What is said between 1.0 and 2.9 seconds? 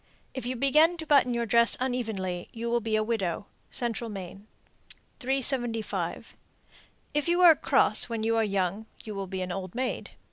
button your dress unevenly, you will